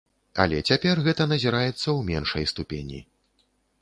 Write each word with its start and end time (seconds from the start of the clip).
Але 0.43 0.61
цяпер 0.71 1.01
гэта 1.07 1.27
назіраецца 1.33 1.73
ў 1.75 1.99
меншай 2.09 2.49
ступені. 2.53 2.99